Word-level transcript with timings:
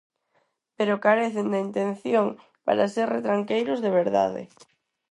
Pero 0.77 1.03
carecen 1.05 1.47
da 1.53 1.59
intención 1.67 2.27
para 2.65 2.91
ser 2.95 3.07
retranqueiros 3.15 3.79
de 3.85 3.89
verdade. 3.99 4.41